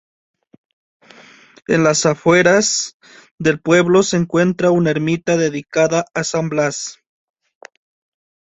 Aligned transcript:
En 1.67 1.83
las 1.83 2.07
afueras 2.07 2.97
del 3.37 3.61
pueblo 3.61 4.01
se 4.01 4.17
encuentra 4.17 4.71
una 4.71 4.89
ermita 4.89 5.37
dedicada 5.37 6.05
a 6.15 6.23
San 6.23 6.49
Blas. 6.49 6.97